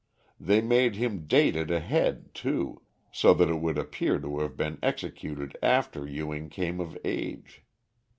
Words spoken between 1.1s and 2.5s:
date it ahead,